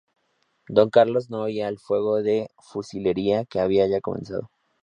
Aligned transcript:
Don 0.67 0.89
Carlos 0.89 1.29
no 1.29 1.43
oía 1.43 1.67
el 1.67 1.77
fuego 1.77 2.23
de 2.23 2.49
fusilería 2.57 3.45
que 3.45 3.59
había 3.59 3.85
ya 3.85 4.01
comenzado. 4.01 4.49